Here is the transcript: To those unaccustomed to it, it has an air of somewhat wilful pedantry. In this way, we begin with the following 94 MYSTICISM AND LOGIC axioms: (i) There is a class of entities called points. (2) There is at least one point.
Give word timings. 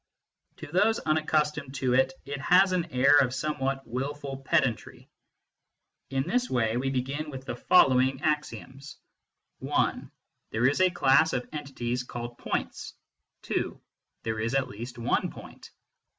To 0.57 0.65
those 0.65 0.97
unaccustomed 0.97 1.75
to 1.75 1.93
it, 1.93 2.11
it 2.25 2.41
has 2.41 2.71
an 2.71 2.85
air 2.85 3.19
of 3.19 3.35
somewhat 3.35 3.85
wilful 3.85 4.37
pedantry. 4.37 5.07
In 6.09 6.23
this 6.23 6.49
way, 6.49 6.75
we 6.75 6.89
begin 6.89 7.29
with 7.29 7.45
the 7.45 7.55
following 7.55 8.15
94 8.17 8.27
MYSTICISM 8.27 8.29
AND 8.29 8.65
LOGIC 8.65 8.81
axioms: 8.81 9.01
(i) 9.69 10.01
There 10.49 10.67
is 10.67 10.81
a 10.81 10.89
class 10.89 11.33
of 11.33 11.47
entities 11.53 12.01
called 12.01 12.39
points. 12.39 12.95
(2) 13.43 13.79
There 14.23 14.39
is 14.39 14.55
at 14.55 14.69
least 14.69 14.97
one 14.97 15.29
point. 15.29 15.69